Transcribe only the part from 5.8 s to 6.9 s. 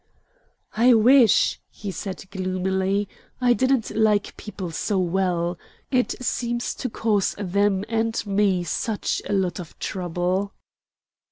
It seems to